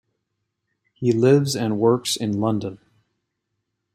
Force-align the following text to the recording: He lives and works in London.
He 0.95 1.11
lives 1.11 1.55
and 1.55 1.77
works 1.77 2.15
in 2.15 2.39
London. 2.39 2.79